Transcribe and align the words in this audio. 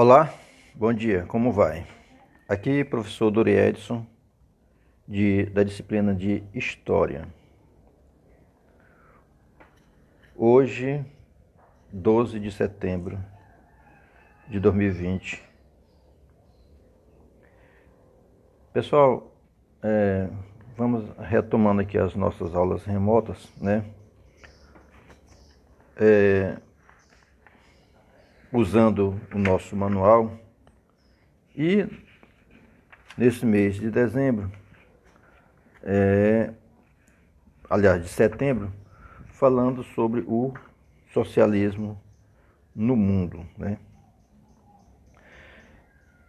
Olá, 0.00 0.32
bom 0.76 0.92
dia, 0.92 1.24
como 1.26 1.50
vai? 1.50 1.84
Aqui 2.48 2.84
professor 2.84 3.32
Dori 3.32 3.50
Edson, 3.50 4.06
de, 5.08 5.46
da 5.46 5.64
disciplina 5.64 6.14
de 6.14 6.44
História. 6.54 7.26
Hoje, 10.36 11.04
12 11.92 12.38
de 12.38 12.52
setembro 12.52 13.18
de 14.46 14.60
2020. 14.60 15.42
Pessoal, 18.72 19.34
é, 19.82 20.28
vamos 20.76 21.10
retomando 21.18 21.80
aqui 21.80 21.98
as 21.98 22.14
nossas 22.14 22.54
aulas 22.54 22.84
remotas, 22.84 23.52
né? 23.60 23.84
É, 25.96 26.56
usando 28.52 29.20
o 29.34 29.38
nosso 29.38 29.76
manual 29.76 30.38
e 31.54 31.86
nesse 33.16 33.44
mês 33.44 33.76
de 33.76 33.90
dezembro, 33.90 34.50
é, 35.82 36.52
aliás, 37.68 38.02
de 38.02 38.08
setembro, 38.08 38.72
falando 39.32 39.82
sobre 39.82 40.24
o 40.26 40.54
socialismo 41.12 42.00
no 42.74 42.96
mundo. 42.96 43.44
Né? 43.56 43.78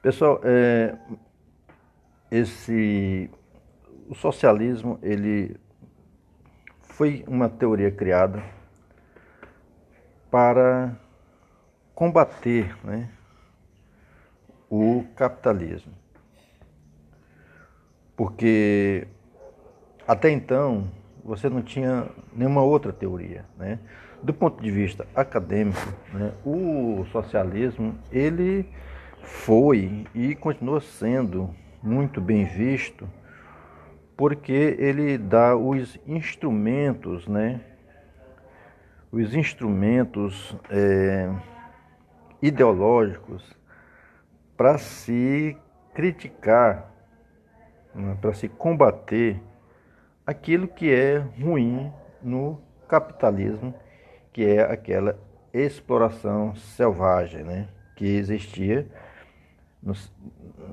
Pessoal, 0.02 0.42
é, 0.44 0.98
esse, 2.32 3.30
o 4.08 4.16
socialismo 4.16 4.98
ele 5.02 5.56
foi 6.82 7.24
uma 7.28 7.48
teoria 7.48 7.92
criada 7.92 8.44
para 10.32 10.96
combater 12.00 12.74
né, 12.82 13.10
o 14.70 15.04
capitalismo. 15.18 15.92
Porque 18.16 19.06
até 20.08 20.30
então 20.30 20.90
você 21.22 21.50
não 21.50 21.62
tinha 21.62 22.08
nenhuma 22.34 22.62
outra 22.62 22.94
teoria. 22.94 23.44
Né? 23.58 23.80
Do 24.24 24.34
ponto 24.34 24.64
de 24.64 24.72
vista 24.72 25.06
acadêmico, 25.14 25.94
né, 26.14 26.32
o 26.46 27.06
socialismo 27.12 28.00
ele 28.10 28.66
foi 29.22 30.06
e 30.16 30.36
continua 30.36 30.80
sendo 30.80 31.54
muito 31.84 32.22
bem 32.22 32.46
visto 32.46 33.10
porque 34.16 34.78
ele 34.80 35.18
dá 35.18 35.54
os 35.54 36.00
instrumentos, 36.08 37.28
né? 37.28 37.62
Os 39.12 39.34
instrumentos 39.34 40.56
é, 40.70 41.30
ideológicos 42.42 43.44
para 44.56 44.78
se 44.78 45.58
criticar, 45.94 46.92
né, 47.94 48.18
para 48.22 48.34
se 48.34 48.48
combater 48.48 49.42
aquilo 50.26 50.68
que 50.68 50.94
é 50.94 51.18
ruim 51.42 51.92
no 52.22 52.62
capitalismo, 52.88 53.74
que 54.32 54.46
é 54.46 54.62
aquela 54.62 55.18
exploração 55.54 56.56
selvagem 56.56 57.44
né, 57.44 57.68
que 57.96 58.06
existia, 58.06 58.88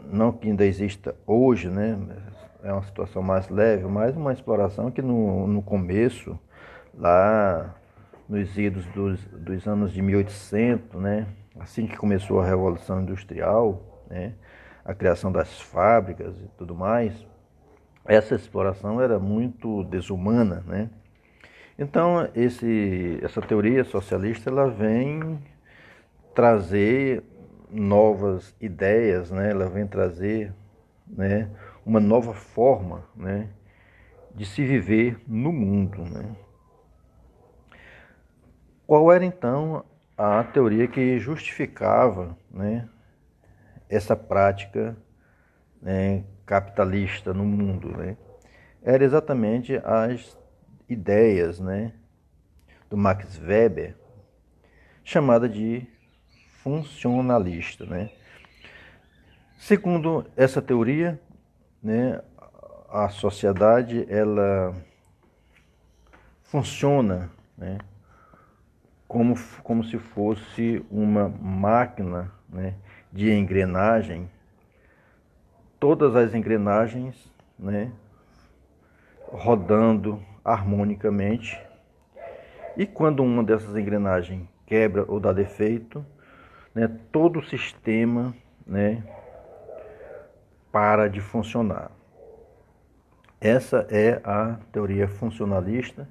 não 0.04 0.32
que 0.32 0.48
ainda 0.48 0.64
exista 0.66 1.14
hoje, 1.26 1.70
né, 1.70 1.98
é 2.62 2.72
uma 2.72 2.82
situação 2.82 3.22
mais 3.22 3.48
leve, 3.48 3.84
mas 3.86 4.16
uma 4.16 4.32
exploração 4.32 4.90
que 4.90 5.00
no, 5.00 5.46
no 5.46 5.62
começo, 5.62 6.38
lá 6.92 7.74
nos 8.28 8.58
idos 8.58 8.84
dos, 8.86 9.24
dos 9.26 9.66
anos 9.66 9.92
de 9.92 10.02
1800, 10.02 11.00
né, 11.00 11.26
assim 11.60 11.86
que 11.86 11.96
começou 11.96 12.40
a 12.40 12.46
Revolução 12.46 13.00
Industrial, 13.00 14.04
né, 14.08 14.34
a 14.84 14.94
criação 14.94 15.32
das 15.32 15.60
fábricas 15.60 16.36
e 16.38 16.48
tudo 16.56 16.74
mais, 16.74 17.26
essa 18.04 18.34
exploração 18.34 19.00
era 19.00 19.18
muito 19.18 19.82
desumana, 19.84 20.62
né? 20.66 20.88
Então, 21.78 22.28
esse, 22.34 23.18
essa 23.22 23.42
teoria 23.42 23.84
socialista 23.84 24.48
ela 24.48 24.70
vem 24.70 25.38
trazer 26.34 27.22
novas 27.70 28.54
ideias, 28.60 29.30
né? 29.30 29.50
Ela 29.50 29.68
vem 29.68 29.86
trazer, 29.86 30.54
né, 31.06 31.50
uma 31.84 32.00
nova 32.00 32.32
forma, 32.32 33.04
né, 33.14 33.48
de 34.34 34.46
se 34.46 34.64
viver 34.64 35.18
no 35.26 35.52
mundo, 35.52 36.02
né? 36.02 36.36
Qual 38.86 39.10
era 39.12 39.24
então 39.24 39.84
a 40.16 40.42
teoria 40.44 40.88
que 40.88 41.18
justificava 41.18 42.36
né, 42.50 42.88
essa 43.88 44.16
prática 44.16 44.96
né, 45.80 46.24
capitalista 46.46 47.34
no 47.34 47.44
mundo. 47.44 47.88
Né? 47.96 48.16
Era 48.82 49.04
exatamente 49.04 49.76
as 49.84 50.38
ideias 50.88 51.60
né, 51.60 51.92
do 52.88 52.96
Max 52.96 53.38
Weber, 53.38 53.94
chamada 55.04 55.48
de 55.48 55.86
funcionalista. 56.62 57.84
Né? 57.84 58.10
Segundo 59.58 60.24
essa 60.36 60.62
teoria, 60.62 61.20
né, 61.82 62.22
a 62.88 63.08
sociedade 63.10 64.06
ela 64.08 64.74
funciona 66.42 67.30
né, 67.58 67.78
como, 69.08 69.34
como 69.62 69.84
se 69.84 69.98
fosse 69.98 70.84
uma 70.90 71.28
máquina 71.28 72.32
né, 72.48 72.74
de 73.12 73.32
engrenagem, 73.32 74.28
todas 75.78 76.16
as 76.16 76.34
engrenagens 76.34 77.32
né, 77.58 77.92
rodando 79.28 80.22
harmonicamente. 80.44 81.60
E 82.76 82.86
quando 82.86 83.22
uma 83.22 83.42
dessas 83.42 83.76
engrenagens 83.76 84.46
quebra 84.66 85.04
ou 85.08 85.20
dá 85.20 85.32
defeito, 85.32 86.04
né, 86.74 86.90
todo 87.10 87.38
o 87.38 87.44
sistema 87.44 88.34
né, 88.66 89.02
para 90.72 91.08
de 91.08 91.20
funcionar. 91.20 91.90
Essa 93.40 93.86
é 93.90 94.20
a 94.24 94.58
teoria 94.72 95.06
funcionalista, 95.06 96.08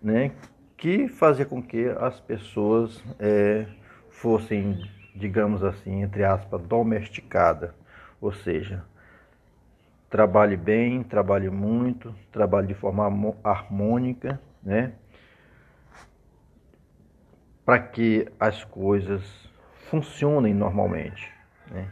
né, 0.00 0.32
que 0.80 1.08
fazia 1.08 1.44
com 1.44 1.62
que 1.62 1.88
as 2.00 2.18
pessoas 2.20 3.04
é, 3.18 3.66
fossem, 4.08 4.82
digamos 5.14 5.62
assim, 5.62 6.02
entre 6.02 6.24
aspas, 6.24 6.62
domesticadas. 6.62 7.70
Ou 8.18 8.32
seja, 8.32 8.82
trabalhe 10.08 10.56
bem, 10.56 11.02
trabalhe 11.02 11.50
muito, 11.50 12.14
trabalhe 12.32 12.66
de 12.66 12.74
forma 12.74 13.04
harmônica, 13.44 14.40
né? 14.62 14.94
Para 17.62 17.78
que 17.78 18.26
as 18.40 18.64
coisas 18.64 19.22
funcionem 19.90 20.54
normalmente, 20.54 21.30
né? 21.70 21.90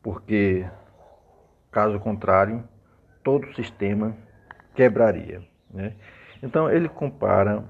Porque, 0.00 0.64
caso 1.72 1.98
contrário, 1.98 2.62
todo 3.24 3.48
o 3.48 3.54
sistema 3.56 4.16
quebraria, 4.72 5.42
né? 5.68 5.96
Então 6.42 6.70
ele 6.70 6.88
compara 6.88 7.64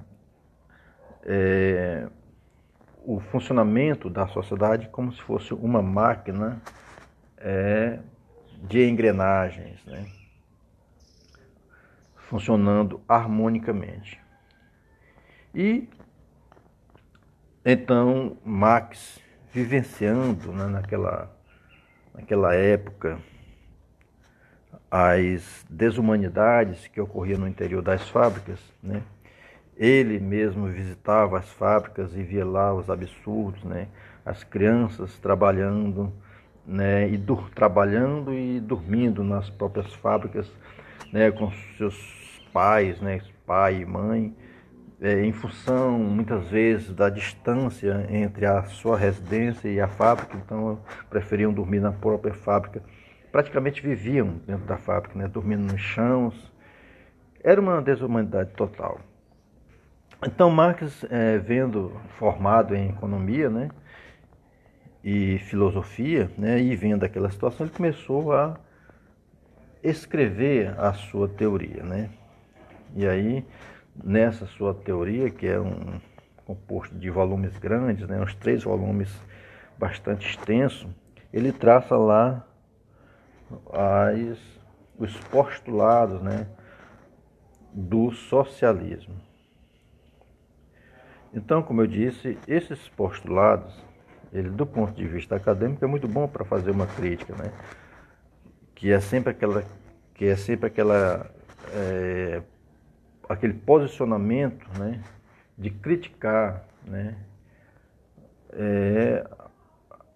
é, 1.24 2.08
o 3.04 3.20
funcionamento 3.20 4.08
da 4.08 4.26
sociedade 4.28 4.88
como 4.88 5.12
se 5.12 5.20
fosse 5.22 5.52
uma 5.54 5.82
máquina 5.82 6.60
é, 7.36 7.98
de 8.62 8.88
engrenagens, 8.88 9.84
né? 9.86 10.06
funcionando 12.14 13.02
harmonicamente. 13.08 14.20
E 15.52 15.88
então 17.64 18.36
Marx, 18.44 19.20
vivenciando 19.52 20.52
né, 20.52 20.66
naquela, 20.66 21.36
naquela 22.14 22.54
época 22.54 23.18
as 24.90 25.64
desumanidades 25.70 26.88
que 26.88 27.00
ocorriam 27.00 27.38
no 27.38 27.48
interior 27.48 27.80
das 27.80 28.08
fábricas, 28.08 28.58
né? 28.82 29.02
Ele 29.76 30.18
mesmo 30.18 30.66
visitava 30.66 31.38
as 31.38 31.48
fábricas 31.48 32.14
e 32.14 32.22
via 32.22 32.44
lá 32.44 32.74
os 32.74 32.90
absurdos, 32.90 33.62
né? 33.62 33.86
As 34.26 34.42
crianças 34.42 35.16
trabalhando, 35.18 36.12
né? 36.66 37.08
E 37.08 37.18
trabalhando 37.54 38.34
e 38.34 38.58
dormindo 38.58 39.22
nas 39.22 39.48
próprias 39.48 39.94
fábricas, 39.94 40.50
né? 41.12 41.30
Com 41.30 41.52
seus 41.78 41.96
pais, 42.52 43.00
né? 43.00 43.20
Pai 43.46 43.82
e 43.82 43.86
mãe, 43.86 44.34
é, 45.00 45.24
em 45.24 45.32
função 45.32 45.98
muitas 45.98 46.48
vezes 46.48 46.92
da 46.94 47.08
distância 47.08 48.06
entre 48.10 48.44
a 48.44 48.64
sua 48.64 48.98
residência 48.98 49.68
e 49.68 49.80
a 49.80 49.88
fábrica, 49.88 50.36
então 50.36 50.78
preferiam 51.08 51.52
dormir 51.52 51.80
na 51.80 51.90
própria 51.90 52.34
fábrica 52.34 52.82
praticamente 53.30 53.80
viviam 53.82 54.40
dentro 54.46 54.66
da 54.66 54.76
fábrica, 54.76 55.18
né, 55.18 55.28
dormindo 55.28 55.72
nos 55.72 55.80
chãos. 55.80 56.52
Era 57.42 57.60
uma 57.60 57.80
desumanidade 57.80 58.50
total. 58.52 59.00
Então 60.26 60.50
Marx, 60.50 61.04
é, 61.10 61.38
vendo 61.38 61.98
formado 62.18 62.74
em 62.74 62.90
economia, 62.90 63.48
né, 63.48 63.70
e 65.02 65.38
filosofia, 65.38 66.30
né, 66.36 66.60
e 66.60 66.76
vendo 66.76 67.04
aquela 67.04 67.30
situação, 67.30 67.66
ele 67.66 67.74
começou 67.74 68.32
a 68.32 68.58
escrever 69.82 70.78
a 70.78 70.92
sua 70.92 71.26
teoria, 71.26 71.82
né? 71.82 72.10
E 72.94 73.06
aí, 73.06 73.46
nessa 74.04 74.44
sua 74.46 74.74
teoria, 74.74 75.30
que 75.30 75.46
é 75.46 75.58
um 75.58 75.98
composto 76.44 76.94
de 76.94 77.08
volumes 77.08 77.56
grandes, 77.56 78.06
né, 78.06 78.20
uns 78.20 78.34
três 78.34 78.62
volumes 78.62 79.10
bastante 79.78 80.28
extenso, 80.28 80.94
ele 81.32 81.50
traça 81.50 81.96
lá 81.96 82.46
as, 83.72 84.38
os 84.98 85.16
postulados 85.28 86.20
né, 86.22 86.46
do 87.72 88.10
socialismo. 88.12 89.14
Então, 91.32 91.62
como 91.62 91.82
eu 91.82 91.86
disse, 91.86 92.36
esses 92.46 92.88
postulados, 92.88 93.72
ele, 94.32 94.50
do 94.50 94.66
ponto 94.66 94.92
de 94.92 95.06
vista 95.06 95.36
acadêmico, 95.36 95.84
é 95.84 95.88
muito 95.88 96.08
bom 96.08 96.26
para 96.26 96.44
fazer 96.44 96.70
uma 96.70 96.86
crítica, 96.86 97.34
né? 97.36 97.52
que 98.74 98.90
é 98.90 98.98
sempre 98.98 99.30
aquela, 99.30 99.64
que 100.14 100.24
é 100.24 100.36
sempre 100.36 100.66
aquela, 100.66 101.30
é, 101.72 102.42
aquele 103.28 103.54
posicionamento, 103.54 104.66
né? 104.78 105.02
de 105.56 105.70
criticar, 105.70 106.64
né? 106.84 107.16
É, 108.52 109.24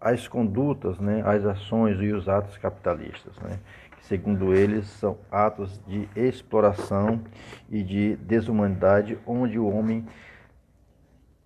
as 0.05 0.29
condutas, 0.29 0.99
né, 0.99 1.23
as 1.25 1.47
ações 1.47 1.99
e 1.99 2.13
os 2.13 2.29
atos 2.29 2.59
capitalistas, 2.59 3.35
né, 3.39 3.59
que 3.97 4.05
segundo 4.05 4.53
eles 4.53 4.87
são 4.87 5.17
atos 5.33 5.81
de 5.87 6.07
exploração 6.15 7.25
e 7.71 7.83
de 7.83 8.15
desumanidade, 8.17 9.19
onde 9.27 9.59
o 9.59 9.67
homem 9.67 10.07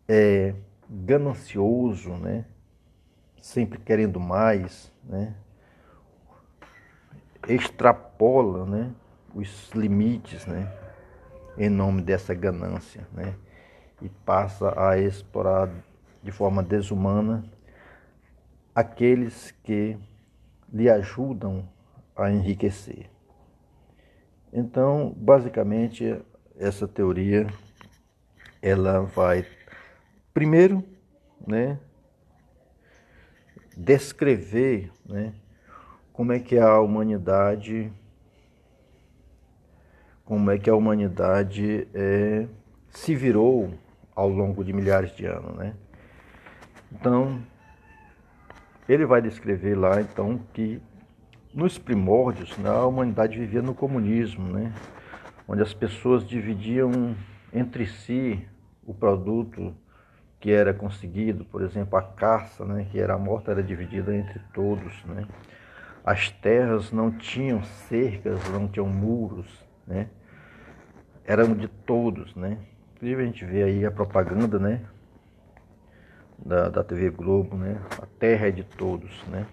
é 0.09 0.57
ganancioso, 0.91 2.11
né, 2.15 2.47
sempre 3.41 3.79
querendo 3.79 4.19
mais, 4.19 4.93
né, 5.05 5.37
extrapola, 7.47 8.67
né, 8.67 8.91
os 9.33 9.71
limites, 9.73 10.47
né, 10.47 10.69
em 11.57 11.69
nome 11.69 12.03
dessa 12.03 12.35
ganância, 12.35 13.07
né, 13.13 13.37
e 14.03 14.09
passa 14.09 14.75
a 14.77 14.99
explorar 14.99 15.71
de 16.25 16.33
forma 16.33 16.61
desumana 16.61 17.45
aqueles 18.79 19.51
que 19.65 19.99
lhe 20.73 20.89
ajudam 20.89 21.69
a 22.15 22.31
enriquecer. 22.31 23.11
Então, 24.53 25.13
basicamente, 25.17 26.17
essa 26.57 26.87
teoria 26.87 27.49
ela 28.63 29.01
vai 29.01 29.45
primeiro, 30.33 30.85
né, 31.45 31.81
descrever, 33.77 34.93
né, 35.05 35.35
como 36.13 36.33
é 36.33 36.39
que 36.39 36.57
a 36.57 36.79
humanidade 36.79 37.93
como 40.25 40.53
é 40.53 40.59
que 40.59 40.71
a 40.71 40.77
humanidade 40.77 41.89
é, 41.93 42.47
se 42.91 43.17
virou 43.17 43.75
ao 44.15 44.29
longo 44.29 44.63
de 44.63 44.73
milhares 44.73 45.11
de 45.17 45.27
anos, 45.27 45.57
né? 45.57 45.75
Então, 46.93 47.43
ele 48.88 49.05
vai 49.05 49.20
descrever 49.20 49.76
lá 49.76 50.00
então 50.00 50.40
que 50.52 50.81
nos 51.55 51.79
primórdios 51.79 52.56
né, 52.58 52.70
a 52.70 52.87
humanidade 52.87 53.38
vivia 53.38 53.62
no 53.62 53.75
comunismo, 53.75 54.52
né, 54.52 54.73
onde 55.46 55.62
as 55.62 55.75
pessoas 55.75 56.26
dividiam 56.26 57.14
entre 57.52 57.87
si 57.87 58.46
o 58.87 58.94
produto 58.94 59.75
que 60.40 60.52
era 60.52 60.73
conseguido, 60.73 61.44
por 61.44 61.62
exemplo, 61.62 61.99
a 61.99 62.02
caça, 62.02 62.64
né, 62.64 62.87
que 62.90 63.00
era 63.00 63.14
a 63.14 63.19
morte, 63.19 63.50
era 63.50 63.62
dividida 63.62 64.14
entre 64.14 64.38
todos. 64.55 65.05
Né. 65.05 65.26
As 66.05 66.31
terras 66.31 66.93
não 66.93 67.11
tinham 67.11 67.62
cercas, 67.62 68.49
não 68.50 68.69
tinham 68.69 68.87
muros, 68.87 69.46
né, 69.87 70.08
eram 71.25 71.55
de 71.55 71.67
todos. 71.67 72.35
Né. 72.37 72.58
Inclusive 72.94 73.23
a 73.23 73.26
gente 73.26 73.44
vê 73.44 73.62
aí 73.64 73.85
a 73.85 73.90
propaganda, 73.90 74.58
né, 74.58 74.82
da, 76.38 76.69
da 76.69 76.85
TV 76.85 77.11
Globo, 77.11 77.56
né? 77.56 77.81
A 78.00 78.06
terra 78.19 78.49
é 78.49 78.50
de 78.50 78.62
todos, 78.62 79.23
né? 79.26 79.46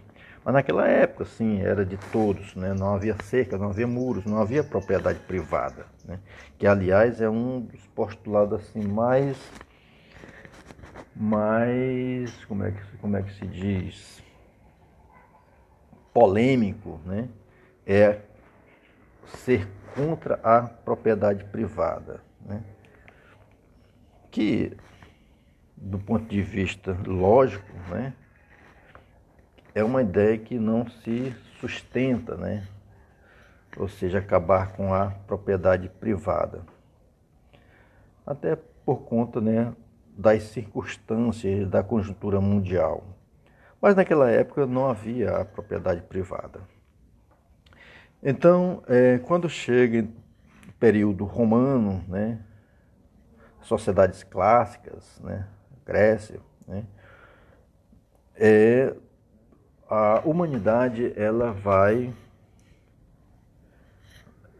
Mas 0.44 0.54
naquela 0.54 0.88
época, 0.88 1.26
sim, 1.26 1.60
era 1.62 1.84
de 1.84 1.98
todos, 2.12 2.56
né? 2.56 2.74
Não 2.74 2.94
havia 2.94 3.16
cerca, 3.24 3.58
não 3.58 3.70
havia 3.70 3.88
muros, 3.88 4.26
não 4.26 4.38
havia 4.38 4.64
propriedade 4.64 5.20
privada, 5.20 5.88
né? 6.06 6.20
Que, 6.58 6.68
aliás, 6.68 7.20
é 7.20 7.28
um 7.28 7.62
dos 7.62 7.86
postulados, 7.88 8.62
assim, 8.62 8.84
mais... 8.84 9.38
mais... 11.16 12.46
como 12.46 12.64
é 12.64 12.72
que, 12.72 12.98
como 12.98 13.18
é 13.18 13.24
que 13.24 13.34
se 13.34 13.48
diz? 13.48 14.24
Polêmico, 16.14 17.00
né? 17.06 17.28
É 17.86 18.20
ser 19.26 19.68
contra 19.96 20.40
a 20.44 20.62
propriedade 20.62 21.44
privada, 21.46 22.22
né? 22.46 22.62
Que 24.30 24.78
do 25.76 26.00
ponto 26.00 26.26
de 26.26 26.42
vista 26.42 26.98
lógico, 27.06 27.72
né, 27.90 28.14
é 29.74 29.84
uma 29.84 30.02
ideia 30.02 30.38
que 30.38 30.58
não 30.58 30.88
se 30.88 31.36
sustenta, 31.60 32.36
né? 32.36 32.66
ou 33.78 33.88
seja, 33.88 34.20
acabar 34.20 34.72
com 34.74 34.94
a 34.94 35.12
propriedade 35.28 35.90
privada. 35.90 36.62
Até 38.26 38.56
por 38.86 39.04
conta 39.04 39.42
né, 39.42 39.74
das 40.18 40.44
circunstâncias 40.44 41.68
da 41.68 41.84
conjuntura 41.84 42.40
mundial. 42.40 43.04
Mas 43.82 43.96
naquela 43.96 44.30
época 44.32 44.66
não 44.66 44.90
havia 44.90 45.38
a 45.38 45.46
propriedade 45.46 46.02
privada. 46.02 46.62
Então, 48.24 48.82
é, 48.88 49.20
quando 49.20 49.50
chega 49.50 50.08
o 50.68 50.74
período 50.80 51.26
romano, 51.26 52.04
né, 52.08 52.40
sociedades 53.62 54.24
clássicas, 54.24 55.20
né, 55.22 55.46
Grécia, 55.86 56.40
né? 56.68 56.84
é, 58.36 58.94
a 59.90 60.22
humanidade 60.26 61.14
ela 61.16 61.52
vai 61.52 62.14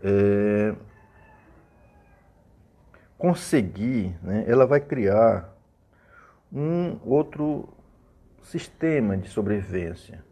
é, 0.04 0.76
conseguir, 3.18 4.16
né? 4.22 4.46
ela 4.48 4.68
vai 4.68 4.80
criar 4.80 5.52
um 6.54 7.00
outro 7.04 7.68
sistema 8.44 9.18
de 9.18 9.28
sobrevivência. 9.28 10.24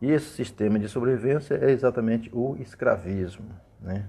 E 0.00 0.10
esse 0.10 0.30
sistema 0.30 0.78
de 0.78 0.88
sobrevivência 0.88 1.54
é 1.56 1.70
exatamente 1.70 2.30
o 2.32 2.56
escravismo. 2.58 3.50
Né? 3.80 4.06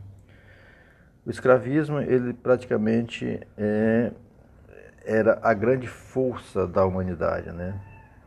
O 1.25 1.29
escravismo, 1.29 1.99
ele 1.99 2.33
praticamente 2.33 3.45
é 3.57 4.11
era 5.03 5.39
a 5.41 5.53
grande 5.53 5.87
força 5.87 6.67
da 6.67 6.85
humanidade, 6.85 7.51
né? 7.51 7.79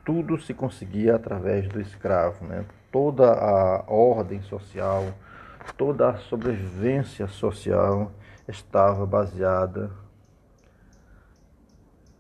Tudo 0.05 0.41
se 0.41 0.53
conseguia 0.53 1.17
através 1.17 1.69
do 1.69 1.81
escravo, 1.81 2.45
né? 2.47 2.65
Toda 2.91 3.33
a 3.33 3.85
ordem 3.87 4.43
social, 4.43 5.07
toda 5.77 6.11
a 6.11 6.17
sobrevivência 6.19 7.27
social 7.27 8.13
estava 8.47 9.07
baseada 9.07 9.91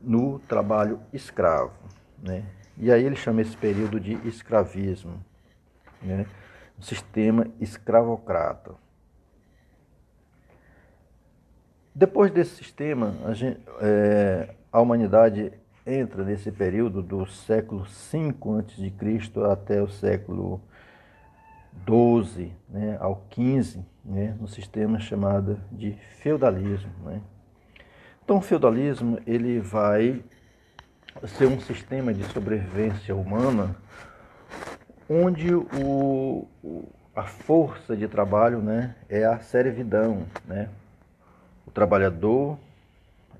no 0.00 0.38
trabalho 0.40 1.00
escravo, 1.12 1.72
né? 2.22 2.44
E 2.76 2.90
aí 2.90 3.04
ele 3.04 3.16
chama 3.16 3.42
esse 3.42 3.56
período 3.56 4.00
de 4.00 4.14
escravismo, 4.26 5.24
né? 6.02 6.26
Sistema 6.80 7.46
escravocrata. 7.60 8.74
Depois 11.94 12.32
desse 12.32 12.56
sistema, 12.56 13.14
a, 13.24 13.34
gente, 13.34 13.60
é, 13.80 14.52
a 14.72 14.80
humanidade 14.80 15.52
entra 15.86 16.24
nesse 16.24 16.50
período 16.50 17.00
do 17.00 17.24
século 17.24 17.84
V 17.84 18.34
a.C. 18.58 19.40
até 19.52 19.80
o 19.80 19.88
século 19.88 20.60
XII 21.86 22.52
né, 22.68 22.98
ao 23.00 23.24
XV, 23.30 23.80
né, 24.04 24.36
no 24.40 24.48
sistema 24.48 24.98
chamado 24.98 25.60
de 25.70 25.92
feudalismo. 26.20 26.90
Né. 27.04 27.20
Então, 28.24 28.38
o 28.38 28.42
feudalismo 28.42 29.20
ele 29.24 29.60
vai 29.60 30.20
ser 31.28 31.46
um 31.46 31.60
sistema 31.60 32.12
de 32.12 32.24
sobrevivência 32.32 33.14
humana 33.14 33.76
onde 35.08 35.54
o, 35.54 36.48
a 37.14 37.22
força 37.22 37.96
de 37.96 38.08
trabalho 38.08 38.58
né, 38.58 38.96
é 39.08 39.24
a 39.24 39.38
servidão, 39.38 40.26
né, 40.44 40.68
trabalhador 41.74 42.58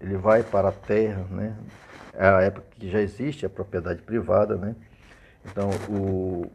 ele 0.00 0.16
vai 0.16 0.42
para 0.42 0.68
a 0.68 0.72
terra, 0.72 1.24
né? 1.30 1.56
É 2.12 2.28
a 2.28 2.40
época 2.42 2.66
que 2.70 2.90
já 2.90 3.00
existe 3.00 3.46
a 3.46 3.48
propriedade 3.48 4.02
privada, 4.02 4.56
né? 4.56 4.76
Então 5.46 5.70
o, 5.88 6.50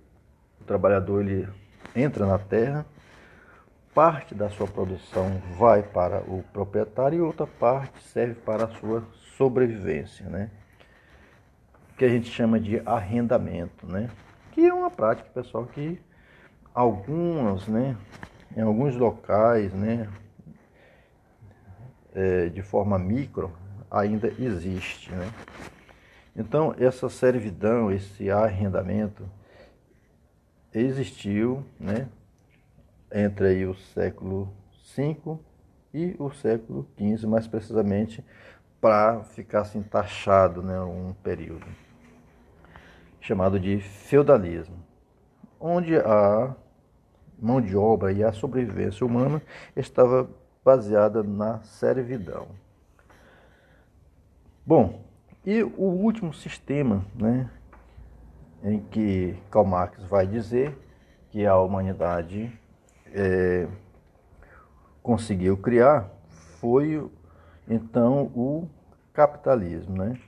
o 0.60 0.64
trabalhador 0.66 1.22
ele 1.22 1.48
entra 1.96 2.26
na 2.26 2.38
terra, 2.38 2.86
parte 3.94 4.36
da 4.36 4.50
sua 4.50 4.68
produção 4.68 5.42
vai 5.58 5.82
para 5.82 6.20
o 6.22 6.44
proprietário 6.54 7.18
e 7.18 7.22
outra 7.22 7.48
parte 7.48 8.04
serve 8.04 8.36
para 8.36 8.66
a 8.66 8.70
sua 8.80 9.04
sobrevivência, 9.38 10.28
né? 10.28 10.52
que 12.00 12.06
a 12.06 12.10
gente 12.10 12.32
chama 12.32 12.58
de 12.58 12.82
arrendamento, 12.86 13.86
né? 13.86 14.10
Que 14.54 14.66
é 14.66 14.74
uma 14.74 14.90
prática, 14.90 15.30
pessoal, 15.34 15.66
que 15.66 16.00
algumas, 16.74 17.68
né, 17.68 17.98
em 18.56 18.62
alguns 18.62 18.96
locais, 18.96 19.74
né, 19.74 20.08
é, 22.14 22.50
de 22.50 22.62
forma 22.62 22.98
micro, 22.98 23.52
ainda 23.90 24.28
existe, 24.40 25.12
né? 25.12 25.32
Então, 26.36 26.74
essa 26.80 27.10
servidão, 27.10 27.92
esse 27.92 28.30
arrendamento, 28.30 29.28
existiu, 30.74 31.66
né, 31.80 32.08
entre 33.12 33.48
aí 33.48 33.66
o 33.66 33.76
século 33.76 34.54
V 34.96 35.40
e 35.94 36.16
o 36.20 36.32
século 36.32 36.88
XV, 36.98 37.28
mais 37.28 37.48
precisamente, 37.48 38.24
para 38.80 39.24
ficar 39.24 39.62
assim 39.62 39.82
taxado, 39.82 40.62
né, 40.62 40.80
um 40.80 41.14
período 41.24 41.66
chamado 43.20 43.60
de 43.60 43.80
feudalismo, 43.80 44.78
onde 45.60 45.98
a 45.98 46.56
mão 47.38 47.60
de 47.60 47.76
obra 47.76 48.12
e 48.12 48.24
a 48.24 48.32
sobrevivência 48.32 49.06
humana 49.06 49.42
estava 49.76 50.30
baseada 50.64 51.24
na 51.24 51.62
servidão. 51.64 52.48
Bom, 54.66 55.02
e 55.46 55.64
o 55.64 55.84
último 55.84 56.34
sistema, 56.34 57.06
né, 57.16 57.50
em 58.64 58.80
que 58.80 59.36
Karl 59.50 59.66
Marx 59.66 60.04
vai 60.04 60.28
dizer 60.28 60.78
que 61.30 61.46
a 61.46 61.58
humanidade 61.58 62.52
é, 63.08 63.68
conseguiu 65.02 65.58
criar 65.58 66.10
foi 66.60 67.10
então 67.68 68.24
o 68.36 68.68
capitalismo, 69.14 69.98
né? 69.98 70.20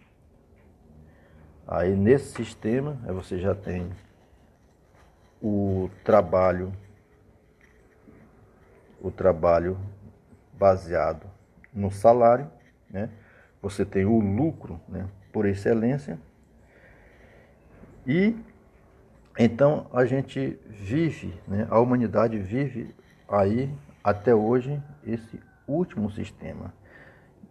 Aí 1.68 1.96
nesse 1.96 2.34
sistema 2.34 3.00
você 3.08 3.40
já 3.40 3.54
tem 3.54 3.92
o 5.42 5.90
trabalho, 6.04 6.74
o 9.02 9.10
trabalho 9.10 9.78
baseado 10.62 11.26
no 11.74 11.90
salário, 11.90 12.48
né? 12.88 13.10
Você 13.64 13.84
tem 13.84 14.06
o 14.06 14.20
lucro, 14.20 14.80
né? 14.88 15.08
Por 15.34 15.48
excelência. 15.48 16.20
E 18.06 18.36
então 19.40 19.88
a 19.92 20.06
gente 20.06 20.60
vive, 20.70 21.34
né? 21.48 21.68
A 21.72 21.80
humanidade 21.80 22.38
vive 22.38 22.94
aí 23.28 23.74
até 24.04 24.36
hoje 24.36 24.80
esse 25.04 25.40
último 25.68 26.12
sistema. 26.12 26.72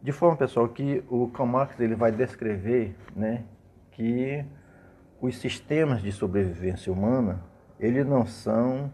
De 0.00 0.12
forma 0.12 0.36
pessoal 0.36 0.68
que 0.68 1.02
o 1.10 1.28
Karl 1.28 1.48
Marx 1.48 1.80
ele 1.80 1.96
vai 1.96 2.12
descrever, 2.12 2.96
né? 3.14 3.44
que 3.90 4.44
os 5.20 5.36
sistemas 5.36 6.00
de 6.00 6.10
sobrevivência 6.10 6.90
humana, 6.90 7.42
eles 7.78 8.06
não 8.06 8.24
são, 8.24 8.90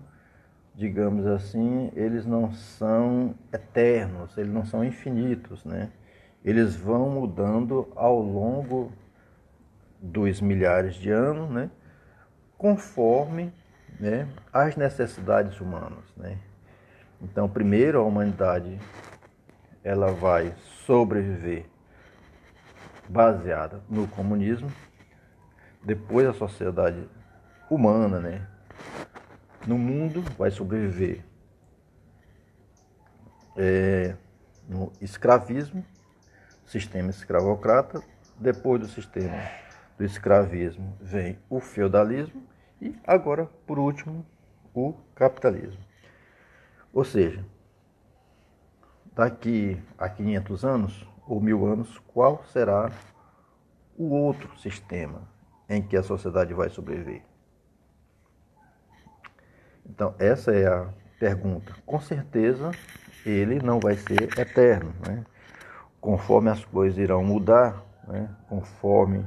digamos 0.77 1.27
assim, 1.27 1.91
eles 1.97 2.27
não 2.27 2.53
são 2.53 3.35
eternos, 3.51 4.37
eles 4.37 4.53
não 4.53 4.65
são 4.67 4.85
infinitos, 4.85 5.65
né? 5.65 5.91
Eles 6.45 6.77
vão 6.77 7.09
mudando 7.09 7.89
ao 7.97 8.21
longo 8.21 8.93
dos 10.01 10.41
milhares 10.41 10.95
de 10.95 11.11
anos, 11.11 11.51
né? 11.51 11.71
Conforme 12.59 13.53
né, 13.99 14.29
as 14.53 14.77
necessidades 14.77 15.59
humanas, 15.61 16.05
né? 16.15 16.39
Então, 17.23 17.49
primeiro 17.49 17.99
a 17.99 18.03
humanidade 18.03 18.79
ela 19.83 20.13
vai 20.13 20.55
sobreviver 20.85 21.65
baseada 23.09 23.81
no 23.89 24.07
comunismo, 24.09 24.71
depois 25.83 26.27
a 26.27 26.35
sociedade 26.35 27.09
humana, 27.71 28.21
né, 28.21 28.47
no 29.67 29.77
mundo 29.77 30.23
vai 30.39 30.51
sobreviver 30.51 31.25
é, 33.57 34.15
no 34.69 34.93
escravismo, 35.01 35.85
sistema 36.65 37.11
escravocrata. 37.11 38.03
Depois 38.39 38.81
do 38.81 38.89
sistema 38.89 39.43
do 39.97 40.05
escravismo 40.05 40.97
vem 41.01 41.39
o 41.49 41.59
feudalismo 41.59 42.43
e 42.81 42.95
agora, 43.07 43.47
por 43.67 43.79
último, 43.79 44.27
o 44.75 44.93
capitalismo. 45.15 45.83
Ou 46.93 47.05
seja, 47.05 47.43
daqui 49.15 49.83
a 49.97 50.09
500 50.09 50.65
anos 50.65 51.09
ou 51.27 51.41
mil 51.41 51.67
anos, 51.67 51.99
qual 52.07 52.45
será 52.53 52.91
o 53.97 54.11
outro 54.11 54.57
sistema 54.59 55.23
em 55.69 55.83
que 55.83 55.97
a 55.97 56.03
sociedade 56.03 56.53
vai 56.53 56.69
sobreviver? 56.69 57.23
Então, 59.89 60.15
essa 60.19 60.53
é 60.53 60.67
a 60.67 60.89
pergunta. 61.19 61.73
Com 61.85 62.01
certeza, 62.01 62.71
ele 63.25 63.61
não 63.61 63.81
vai 63.81 63.97
ser 63.97 64.39
eterno. 64.39 64.93
Né? 65.07 65.25
Conforme 66.01 66.51
as 66.51 66.65
coisas 66.65 66.99
irão 66.99 67.25
mudar, 67.25 67.83
né? 68.07 68.29
conforme 68.49 69.25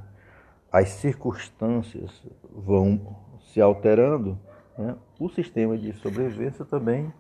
as 0.72 0.90
circunstâncias 0.90 2.22
vão 2.52 3.16
se 3.52 3.60
alterando, 3.60 4.38
né? 4.78 4.96
o 5.20 5.30
sistema 5.30 5.78
de 5.78 5.94
sobrevivência 5.94 6.64
também 6.64 7.12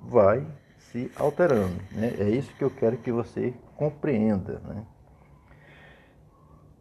vai 0.00 0.46
se 0.78 1.10
alterando. 1.16 1.80
Né? 1.92 2.14
É 2.18 2.28
isso 2.28 2.52
que 2.56 2.64
eu 2.64 2.70
quero 2.70 2.96
que 2.96 3.12
você 3.12 3.54
compreenda. 3.76 4.60
Né? 4.64 4.84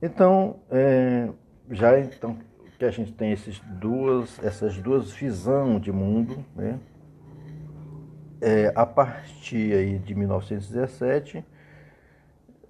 Então, 0.02 0.60
é, 0.72 1.30
já 1.72 2.00
então 2.00 2.38
que 2.78 2.86
a 2.86 2.92
gente 2.92 3.14
tem 3.14 3.32
esses 3.32 3.60
duas, 3.60 4.44
essas 4.44 4.78
duas 4.78 5.12
visões 5.12 5.82
de 5.82 5.92
mundo, 5.92 6.44
né? 6.56 6.80
É, 8.42 8.72
a 8.76 8.86
partir 8.86 9.74
aí 9.74 9.98
de 9.98 10.14
1917, 10.14 11.44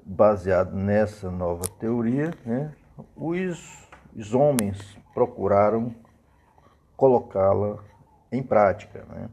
baseado 0.06 0.76
nessa 0.76 1.32
nova 1.32 1.64
teoria, 1.80 2.32
né? 2.46 2.72
os, 3.16 3.90
os 4.16 4.34
homens 4.34 4.98
procuraram 5.14 5.94
colocá-la 6.96 7.80
em 8.32 8.44
prática. 8.44 9.06
Né? 9.10 9.30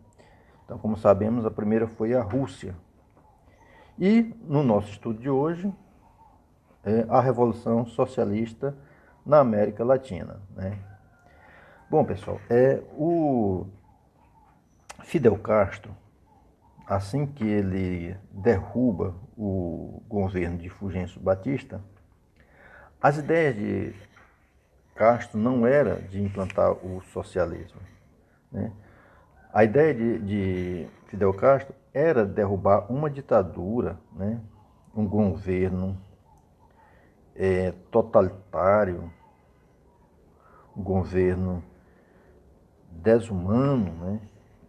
Então, 0.64 0.78
como 0.78 0.96
sabemos, 0.96 1.44
a 1.44 1.50
primeira 1.50 1.86
foi 1.86 2.14
a 2.14 2.22
Rússia. 2.22 2.74
E 3.98 4.34
no 4.42 4.62
nosso 4.62 4.90
estudo 4.90 5.20
de 5.20 5.28
hoje, 5.28 5.72
é 6.82 7.04
a 7.08 7.20
Revolução 7.20 7.86
Socialista 7.86 8.74
na 9.24 9.38
América 9.38 9.84
Latina. 9.84 10.40
Né? 10.54 10.78
Bom, 11.90 12.04
pessoal, 12.04 12.40
é 12.48 12.82
o 12.96 13.66
Fidel 15.02 15.38
Castro, 15.38 15.94
assim 16.86 17.26
que 17.26 17.44
ele 17.44 18.16
derruba 18.30 19.14
o 19.36 20.02
governo 20.08 20.58
de 20.58 20.68
Fulgêncio 20.68 21.20
Batista, 21.20 21.80
as 23.00 23.18
ideias 23.18 23.56
de 23.56 23.94
Castro 24.94 25.38
não 25.38 25.66
era 25.66 25.96
de 25.96 26.22
implantar 26.22 26.72
o 26.72 27.02
socialismo. 27.12 27.80
Né? 28.50 28.72
A 29.52 29.64
ideia 29.64 29.94
de, 29.94 30.18
de, 30.20 30.88
Fidel 31.08 31.34
Castro 31.34 31.74
era 31.92 32.24
derrubar 32.24 32.90
uma 32.90 33.10
ditadura, 33.10 33.98
né? 34.12 34.40
um 34.94 35.06
governo 35.06 35.98
é, 37.34 37.72
totalitário, 37.90 39.10
um 40.76 40.82
governo 40.82 41.62
desumano, 42.90 43.92
né? 44.04 44.20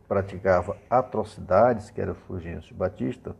praticava 0.08 0.78
atrocidades, 0.90 1.90
que 1.90 2.02
era 2.02 2.14
Fulgêncio 2.14 2.76
Batista, 2.76 3.36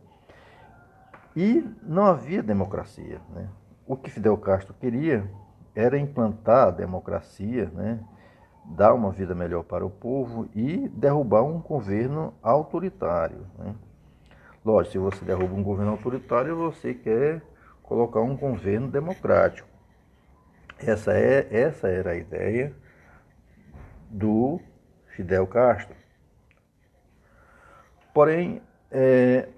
e 1.36 1.64
não 1.82 2.04
havia 2.04 2.42
democracia. 2.42 3.20
Né? 3.30 3.48
O 3.86 3.96
que 3.96 4.10
Fidel 4.10 4.36
Castro 4.36 4.74
queria 4.74 5.28
era 5.74 5.98
implantar 5.98 6.68
a 6.68 6.70
democracia, 6.70 7.70
né? 7.74 8.00
dar 8.64 8.94
uma 8.94 9.10
vida 9.10 9.34
melhor 9.34 9.64
para 9.64 9.84
o 9.84 9.90
povo 9.90 10.48
e 10.54 10.88
derrubar 10.88 11.42
um 11.42 11.60
governo 11.60 12.32
autoritário. 12.42 13.46
Né? 13.58 13.74
Lógico, 14.64 14.92
se 14.92 14.98
você 14.98 15.24
derruba 15.24 15.54
um 15.54 15.62
governo 15.62 15.92
autoritário, 15.92 16.56
você 16.56 16.94
quer 16.94 17.42
colocar 17.94 18.20
um 18.20 18.36
governo 18.36 18.88
democrático. 18.88 19.68
Essa, 20.78 21.12
é, 21.12 21.46
essa 21.56 21.88
era 21.88 22.10
a 22.10 22.16
ideia 22.16 22.74
do 24.10 24.60
Fidel 25.14 25.46
Castro. 25.46 25.94
Porém, 28.12 28.60
é, 28.90 29.48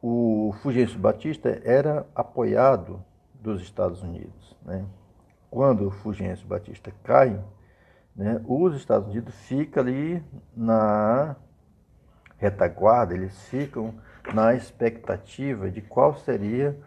o 0.00 0.54
Fulgêncio 0.62 0.98
Batista 0.98 1.60
era 1.62 2.06
apoiado 2.14 3.04
dos 3.34 3.60
Estados 3.60 4.02
Unidos. 4.02 4.56
Né? 4.64 4.86
Quando 5.50 5.88
o 5.88 5.90
Fulgêncio 5.90 6.46
Batista 6.46 6.90
cai, 7.04 7.38
né, 8.16 8.40
os 8.46 8.74
Estados 8.76 9.08
Unidos 9.10 9.34
ficam 9.42 9.82
ali 9.82 10.24
na 10.56 11.36
retaguarda, 12.38 13.14
eles 13.14 13.38
ficam 13.48 13.94
na 14.32 14.54
expectativa 14.54 15.70
de 15.70 15.82
qual 15.82 16.16
seria 16.16 16.78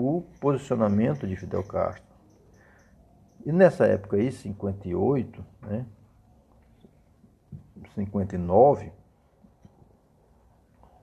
o 0.00 0.22
posicionamento 0.40 1.26
de 1.26 1.36
Fidel 1.36 1.62
Castro. 1.62 2.10
E 3.44 3.52
nessa 3.52 3.86
época 3.86 4.16
aí, 4.16 4.30
58, 4.30 5.44
né, 5.62 5.86
59, 7.94 8.92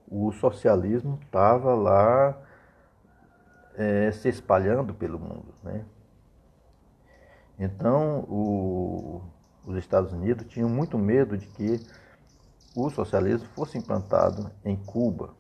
o 0.10 0.32
socialismo 0.32 1.20
estava 1.24 1.76
lá 1.76 2.38
é, 3.76 4.12
se 4.12 4.30
espalhando 4.30 4.94
pelo 4.94 5.20
mundo. 5.20 5.54
Né? 5.64 5.86
Então, 7.60 8.20
o, 8.22 9.22
os 9.66 9.78
Estados 9.78 10.14
Unidos 10.14 10.48
tinham 10.48 10.70
muito 10.70 10.98
medo 10.98 11.38
de 11.38 11.48
que 11.48 11.80
o 12.76 12.90
socialismo 12.90 13.48
fosse 13.50 13.78
implantado 13.78 14.52
em 14.64 14.76
Cuba. 14.76 15.34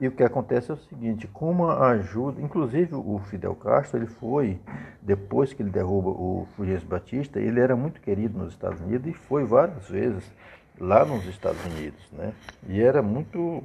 E 0.00 0.06
o 0.06 0.12
que 0.12 0.22
acontece 0.22 0.70
é 0.70 0.74
o 0.74 0.76
seguinte, 0.76 1.26
como 1.26 1.68
ajuda, 1.68 2.40
inclusive 2.40 2.94
o 2.94 3.18
Fidel 3.30 3.54
Castro, 3.56 3.98
ele 3.98 4.06
foi, 4.06 4.60
depois 5.02 5.52
que 5.52 5.60
ele 5.60 5.70
derruba 5.70 6.10
o 6.10 6.46
Fulgêncio 6.54 6.86
Batista, 6.86 7.40
ele 7.40 7.58
era 7.58 7.74
muito 7.74 8.00
querido 8.00 8.38
nos 8.38 8.52
Estados 8.52 8.80
Unidos 8.80 9.08
e 9.08 9.12
foi 9.12 9.44
várias 9.44 9.88
vezes 9.88 10.30
lá 10.78 11.04
nos 11.04 11.26
Estados 11.26 11.64
Unidos, 11.66 12.00
né? 12.12 12.32
E 12.68 12.80
era 12.80 13.02
muito, 13.02 13.64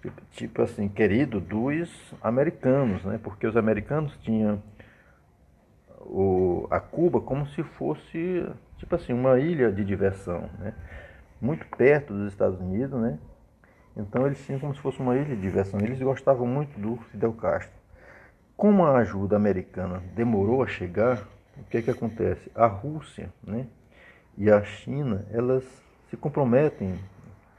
tipo, 0.00 0.22
tipo 0.30 0.62
assim, 0.62 0.88
querido 0.88 1.40
dos 1.40 1.90
americanos, 2.22 3.04
né? 3.04 3.18
Porque 3.20 3.44
os 3.44 3.56
americanos 3.56 4.16
tinham 4.22 4.62
o, 6.00 6.68
a 6.70 6.78
Cuba 6.78 7.20
como 7.20 7.44
se 7.48 7.64
fosse, 7.64 8.46
tipo 8.78 8.94
assim, 8.94 9.12
uma 9.12 9.40
ilha 9.40 9.72
de 9.72 9.84
diversão, 9.84 10.48
né? 10.60 10.72
Muito 11.40 11.66
perto 11.76 12.14
dos 12.14 12.28
Estados 12.28 12.60
Unidos, 12.60 13.00
né? 13.00 13.18
Então 13.96 14.26
eles 14.26 14.44
tinham 14.44 14.60
como 14.60 14.74
se 14.74 14.80
fosse 14.80 15.00
uma 15.00 15.16
ilha 15.16 15.34
de 15.34 15.40
diversão. 15.40 15.80
Eles 15.80 15.98
gostavam 15.98 16.46
muito 16.46 16.78
do 16.78 16.96
Fidel 17.10 17.32
Castro. 17.32 17.74
Como 18.56 18.84
a 18.84 18.98
ajuda 18.98 19.36
americana 19.36 20.02
demorou 20.14 20.62
a 20.62 20.66
chegar, 20.66 21.26
o 21.56 21.64
que 21.64 21.78
é 21.78 21.82
que 21.82 21.90
acontece? 21.90 22.50
A 22.54 22.66
Rússia 22.66 23.30
né, 23.42 23.66
e 24.36 24.50
a 24.50 24.62
China, 24.62 25.24
elas 25.30 25.64
se 26.10 26.16
comprometem 26.16 26.98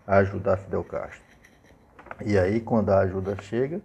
a 0.05 0.17
ajudar 0.17 0.57
Fidel 0.57 0.83
Castro. 0.83 1.25
E 2.25 2.37
aí 2.37 2.59
quando 2.61 2.91
a 2.91 2.99
ajuda 2.99 3.35
chega, 3.41 3.81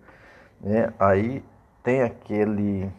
né, 0.61 0.93
aí 0.99 1.43
tem 1.83 2.03
aquele 2.03 2.91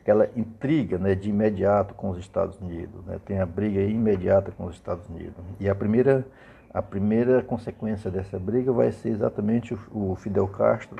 aquela 0.00 0.28
intriga 0.34 0.98
né, 0.98 1.14
de 1.14 1.30
imediato 1.30 1.94
com 1.94 2.10
os 2.10 2.18
Estados 2.18 2.60
Unidos, 2.60 3.04
né, 3.04 3.20
tem 3.24 3.38
a 3.38 3.46
briga 3.46 3.80
imediata 3.80 4.50
com 4.50 4.66
os 4.66 4.74
Estados 4.74 5.08
Unidos. 5.08 5.44
E 5.60 5.68
a 5.68 5.74
primeira 5.74 6.26
a 6.72 6.80
primeira 6.80 7.42
consequência 7.42 8.10
dessa 8.10 8.38
briga 8.38 8.72
vai 8.72 8.90
ser 8.92 9.10
exatamente 9.10 9.76
o 9.90 10.14
Fidel 10.16 10.48
Castro 10.48 10.96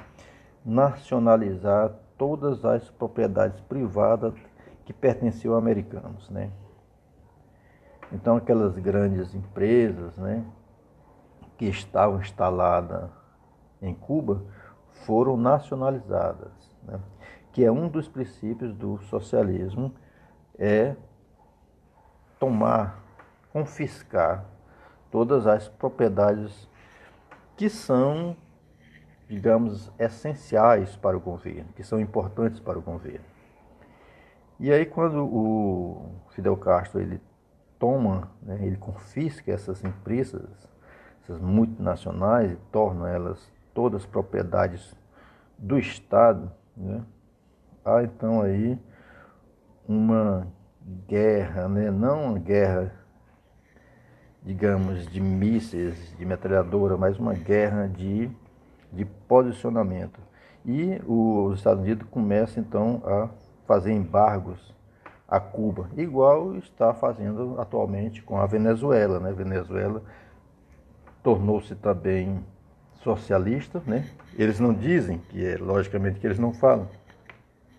nacionalizar 0.64 1.92
todas 2.18 2.64
as 2.64 2.90
propriedades 2.90 3.58
privadas 3.60 4.34
que 4.84 4.92
pertenciam 4.92 5.54
a 5.54 5.58
americanos, 5.58 6.28
né? 6.28 6.50
Então 8.12 8.36
aquelas 8.36 8.76
grandes 8.78 9.34
empresas, 9.34 10.14
né, 10.18 10.44
que 11.56 11.64
estavam 11.64 12.20
instaladas 12.20 13.08
em 13.80 13.94
Cuba 13.94 14.42
foram 15.06 15.36
nacionalizadas, 15.36 16.52
né? 16.82 17.00
Que 17.50 17.64
é 17.64 17.72
um 17.72 17.88
dos 17.88 18.08
princípios 18.08 18.74
do 18.74 18.98
socialismo 19.04 19.92
é 20.58 20.94
tomar, 22.38 23.02
confiscar 23.52 24.51
todas 25.12 25.46
as 25.46 25.68
propriedades 25.68 26.66
que 27.54 27.68
são, 27.68 28.34
digamos, 29.28 29.92
essenciais 29.98 30.96
para 30.96 31.16
o 31.16 31.20
governo, 31.20 31.68
que 31.76 31.84
são 31.84 32.00
importantes 32.00 32.58
para 32.58 32.78
o 32.78 32.82
governo. 32.82 33.24
E 34.58 34.72
aí 34.72 34.86
quando 34.86 35.24
o 35.24 36.12
Fidel 36.30 36.56
Castro 36.56 36.98
ele 37.00 37.20
toma, 37.78 38.30
né, 38.40 38.58
ele 38.62 38.76
confisca 38.76 39.52
essas 39.52 39.84
empresas, 39.84 40.48
essas 41.22 41.40
multinacionais 41.40 42.52
e 42.52 42.56
torna 42.72 43.10
elas 43.10 43.52
todas 43.74 44.06
propriedades 44.06 44.96
do 45.58 45.78
Estado, 45.78 46.50
né, 46.76 47.02
há 47.84 48.02
então 48.02 48.40
aí 48.40 48.78
uma 49.86 50.46
guerra, 51.06 51.68
né, 51.68 51.90
não 51.90 52.30
uma 52.30 52.38
guerra 52.38 53.01
digamos, 54.44 55.06
de 55.06 55.20
mísseis, 55.20 56.14
de 56.18 56.24
metralhadora, 56.24 56.96
mas 56.96 57.18
uma 57.18 57.34
guerra 57.34 57.86
de, 57.88 58.30
de 58.92 59.04
posicionamento. 59.04 60.20
E 60.64 61.00
os 61.06 61.58
Estados 61.58 61.82
Unidos 61.82 62.06
começam 62.10 62.62
então 62.62 63.02
a 63.04 63.28
fazer 63.66 63.92
embargos 63.92 64.72
a 65.28 65.40
Cuba, 65.40 65.88
igual 65.96 66.56
está 66.56 66.92
fazendo 66.92 67.58
atualmente 67.58 68.22
com 68.22 68.38
a 68.38 68.46
Venezuela. 68.46 69.18
Né? 69.18 69.30
A 69.30 69.32
Venezuela 69.32 70.02
tornou-se 71.22 71.74
também 71.76 72.44
socialista, 73.02 73.82
né? 73.86 74.08
Eles 74.36 74.60
não 74.60 74.74
dizem 74.74 75.18
que 75.30 75.44
é, 75.44 75.56
logicamente 75.56 76.20
que 76.20 76.26
eles 76.26 76.38
não 76.38 76.52
falam, 76.52 76.88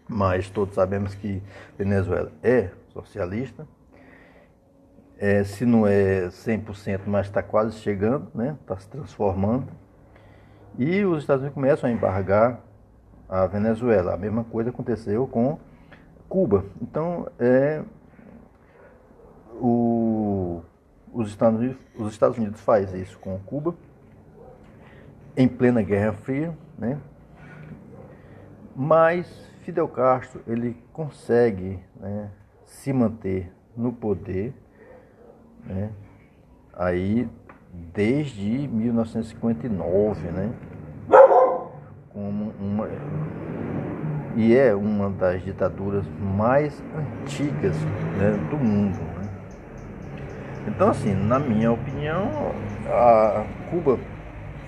mas 0.08 0.50
todos 0.50 0.74
sabemos 0.76 1.16
que 1.16 1.42
Venezuela 1.78 2.32
é 2.42 2.70
socialista 2.92 3.68
é, 5.24 5.42
se 5.46 5.66
não 5.66 5.88
é 5.88 6.28
100%, 6.28 7.04
mas 7.06 7.28
está 7.28 7.42
quase 7.42 7.78
chegando, 7.78 8.28
né? 8.36 8.58
está 8.60 8.78
se 8.78 8.90
transformando. 8.90 9.68
E 10.78 11.06
os 11.06 11.20
Estados 11.20 11.44
Unidos 11.44 11.56
começam 11.56 11.90
a 11.90 11.94
embargar 11.94 12.60
a 13.30 13.48
Venezuela. 13.48 14.16
A 14.16 14.18
mesma 14.18 14.44
coisa 14.44 14.70
aconteceu 14.70 15.26
com 15.26 15.58
Cuba. 16.28 16.66
Então, 16.82 17.30
é, 17.40 17.82
o, 19.62 20.62
os, 21.14 21.30
Estados 21.30 21.58
Unidos, 21.58 21.78
os 21.96 22.12
Estados 22.12 22.38
Unidos 22.38 22.60
faz 22.60 22.94
isso 22.94 23.18
com 23.20 23.40
Cuba, 23.40 23.74
em 25.38 25.48
plena 25.48 25.82
Guerra 25.82 26.12
Fria, 26.12 26.54
né? 26.78 27.00
mas 28.76 29.50
Fidel 29.62 29.88
Castro 29.88 30.42
ele 30.46 30.76
consegue 30.92 31.80
né, 31.96 32.30
se 32.66 32.92
manter 32.92 33.54
no 33.74 33.94
poder 33.94 34.54
né? 35.66 35.90
Aí 36.74 37.28
desde 37.94 38.68
1959, 38.68 40.32
né? 40.32 40.52
Como 42.12 42.54
uma 42.60 42.88
e 44.36 44.56
é 44.56 44.74
uma 44.74 45.10
das 45.12 45.44
ditaduras 45.44 46.06
mais 46.20 46.84
antigas 46.98 47.76
né, 48.18 48.32
do 48.50 48.58
mundo. 48.58 48.98
Né? 48.98 49.30
Então, 50.68 50.90
assim, 50.90 51.14
na 51.14 51.38
minha 51.38 51.72
opinião, 51.72 52.52
a 52.88 53.46
Cuba 53.70 54.00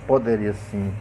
poderia 0.05 0.53
sim 0.53 0.93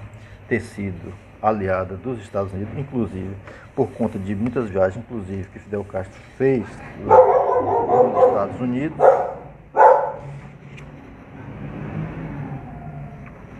ter 0.49 0.61
sido 0.61 1.13
aliada 1.43 1.95
dos 1.97 2.21
Estados 2.21 2.55
Unidos, 2.55 2.73
inclusive 2.79 3.37
por 3.77 3.89
conta 3.91 4.19
de 4.19 4.35
muitas 4.35 4.71
viagens, 4.71 4.97
inclusive 4.97 5.47
que 5.51 5.59
Fidel 5.59 5.85
Castro 5.85 6.19
fez 6.39 6.65
nos 7.05 8.29
Estados 8.29 8.61
Unidos 8.61 8.97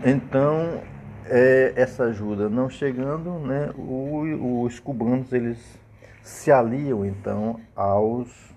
Então, 0.07 0.83
é, 1.25 1.73
essa 1.75 2.03
ajuda 2.03 2.47
não 2.47 2.69
chegando, 2.69 3.39
né, 3.39 3.71
os 3.75 4.79
cubanos 4.79 5.33
eles 5.33 5.79
se 6.21 6.51
aliam 6.51 7.03
então 7.03 7.59
aos, 7.75 8.53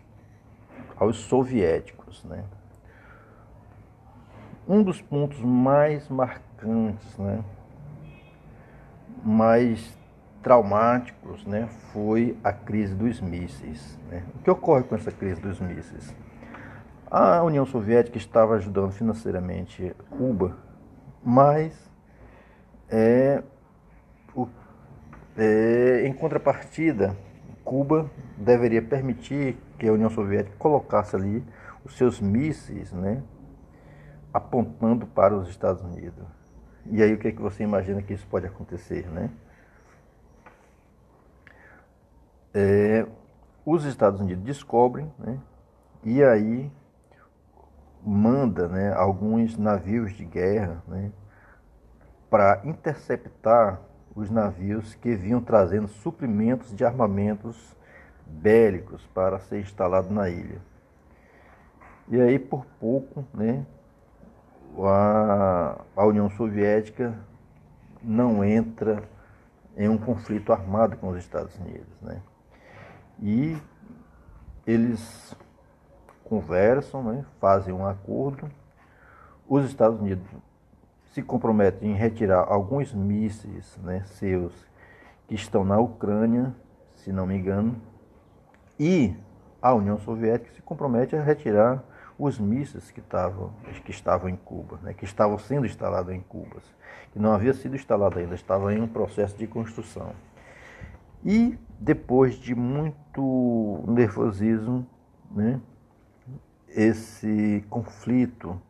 aos 0.94 1.16
soviéticos. 1.16 2.22
Né. 2.24 2.44
Um 4.68 4.82
dos 4.82 5.00
pontos 5.00 5.40
mais 5.40 6.06
marcantes, 6.10 7.16
né, 7.16 7.42
mais 9.24 9.96
traumáticos, 10.42 11.46
né, 11.46 11.66
foi 11.94 12.36
a 12.44 12.52
crise 12.52 12.94
dos 12.94 13.22
mísseis. 13.22 13.98
Né. 14.10 14.22
O 14.34 14.42
que 14.42 14.50
ocorre 14.50 14.82
com 14.82 14.94
essa 14.94 15.10
crise 15.10 15.40
dos 15.40 15.58
mísseis? 15.60 16.14
A 17.10 17.42
União 17.42 17.64
Soviética 17.64 18.18
estava 18.18 18.56
ajudando 18.56 18.92
financeiramente 18.92 19.96
Cuba 20.10 20.67
mas 21.22 21.72
é, 22.88 23.42
o, 24.34 24.48
é, 25.36 26.06
em 26.06 26.12
contrapartida, 26.12 27.16
Cuba 27.64 28.10
deveria 28.36 28.80
permitir 28.80 29.58
que 29.78 29.86
a 29.86 29.92
União 29.92 30.08
Soviética 30.08 30.56
colocasse 30.58 31.14
ali 31.14 31.44
os 31.84 31.96
seus 31.96 32.20
mísseis, 32.20 32.92
né, 32.92 33.22
apontando 34.32 35.06
para 35.06 35.36
os 35.36 35.48
Estados 35.48 35.82
Unidos. 35.82 36.26
E 36.86 37.02
aí 37.02 37.12
o 37.12 37.18
que 37.18 37.28
é 37.28 37.32
que 37.32 37.42
você 37.42 37.62
imagina 37.62 38.00
que 38.00 38.14
isso 38.14 38.26
pode 38.26 38.46
acontecer, 38.46 39.06
né? 39.10 39.30
É, 42.54 43.06
os 43.66 43.84
Estados 43.84 44.20
Unidos 44.20 44.42
descobrem, 44.42 45.12
né, 45.18 45.38
e 46.02 46.22
aí 46.22 46.70
manda 48.04 48.68
né, 48.68 48.92
alguns 48.92 49.56
navios 49.56 50.12
de 50.12 50.24
guerra 50.24 50.82
né, 50.86 51.10
para 52.30 52.60
interceptar 52.64 53.80
os 54.14 54.30
navios 54.30 54.94
que 54.94 55.14
vinham 55.14 55.40
trazendo 55.40 55.88
suprimentos 55.88 56.74
de 56.74 56.84
armamentos 56.84 57.76
bélicos 58.26 59.06
para 59.14 59.38
ser 59.38 59.60
instalado 59.60 60.12
na 60.12 60.28
ilha. 60.28 60.60
E 62.08 62.20
aí, 62.20 62.38
por 62.38 62.64
pouco, 62.80 63.24
né, 63.32 63.64
a, 64.78 65.80
a 65.96 66.04
União 66.06 66.28
Soviética 66.30 67.14
não 68.02 68.44
entra 68.44 69.02
em 69.76 69.88
um 69.88 69.96
conflito 69.96 70.52
armado 70.52 70.96
com 70.96 71.08
os 71.10 71.18
Estados 71.18 71.56
Unidos. 71.58 72.00
Né? 72.02 72.20
E 73.20 73.56
eles 74.66 75.36
conversam, 76.28 77.02
né, 77.02 77.24
fazem 77.40 77.72
um 77.72 77.86
acordo. 77.86 78.48
Os 79.48 79.64
Estados 79.64 79.98
Unidos 80.00 80.26
se 81.12 81.22
comprometem 81.22 81.90
em 81.90 81.94
retirar 81.94 82.44
alguns 82.48 82.92
mísseis 82.92 83.78
né, 83.82 84.04
seus 84.06 84.52
que 85.26 85.34
estão 85.34 85.64
na 85.64 85.78
Ucrânia, 85.78 86.54
se 86.94 87.12
não 87.12 87.26
me 87.26 87.36
engano, 87.36 87.80
e 88.78 89.14
a 89.60 89.74
União 89.74 89.98
Soviética 89.98 90.54
se 90.54 90.62
compromete 90.62 91.16
a 91.16 91.22
retirar 91.22 91.82
os 92.18 92.38
mísseis 92.38 92.90
que 92.90 93.00
estavam, 93.00 93.52
que 93.84 93.90
estavam 93.90 94.28
em 94.28 94.36
Cuba, 94.36 94.78
né, 94.82 94.92
que 94.92 95.04
estavam 95.04 95.38
sendo 95.38 95.66
instalados 95.66 96.12
em 96.12 96.20
Cuba, 96.20 96.56
que 97.12 97.18
não 97.18 97.32
havia 97.32 97.54
sido 97.54 97.74
instalado 97.74 98.18
ainda, 98.18 98.34
estava 98.34 98.72
em 98.74 98.80
um 98.80 98.88
processo 98.88 99.36
de 99.36 99.46
construção. 99.46 100.12
E 101.24 101.58
depois 101.78 102.34
de 102.34 102.54
muito 102.54 103.84
nervosismo, 103.86 104.86
né, 105.30 105.60
esse 106.70 107.64
conflito 107.68 108.60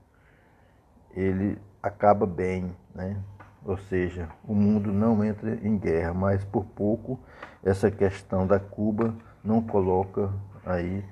ele 1.14 1.58
acaba 1.82 2.26
bem, 2.26 2.74
né? 2.94 3.20
Ou 3.64 3.76
seja, 3.76 4.28
o 4.44 4.54
mundo 4.54 4.92
não 4.92 5.24
entra 5.24 5.54
em 5.62 5.76
guerra, 5.76 6.14
mas 6.14 6.44
por 6.44 6.64
pouco 6.64 7.18
essa 7.62 7.90
questão 7.90 8.46
da 8.46 8.58
Cuba 8.58 9.14
não 9.42 9.60
coloca 9.60 10.32
aí 10.64 11.04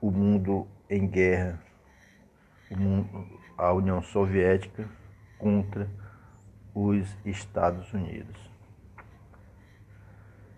o 0.00 0.10
mundo 0.10 0.66
em 0.88 1.06
guerra, 1.06 1.60
a 3.56 3.72
União 3.72 4.02
Soviética 4.02 4.88
contra 5.38 5.88
os 6.74 7.16
Estados 7.24 7.92
Unidos. 7.92 8.50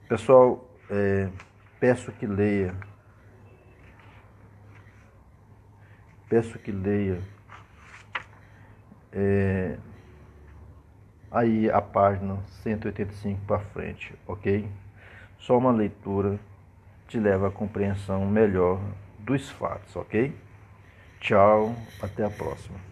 Pessoal, 0.08 0.68
é, 0.90 1.28
peço 1.78 2.12
que 2.12 2.26
leia, 2.26 2.74
peço 6.30 6.58
que 6.60 6.70
leia 6.70 7.20
é, 9.12 9.76
aí 11.30 11.68
a 11.68 11.82
página 11.82 12.38
185 12.62 13.40
para 13.46 13.58
frente, 13.58 14.14
ok? 14.26 14.68
Só 15.38 15.58
uma 15.58 15.72
leitura 15.72 16.38
te 17.08 17.18
leva 17.18 17.48
à 17.48 17.50
compreensão 17.50 18.24
melhor 18.24 18.80
dos 19.18 19.50
fatos, 19.50 19.96
ok? 19.96 20.32
Tchau, 21.20 21.74
até 22.00 22.24
a 22.24 22.30
próxima. 22.30 22.89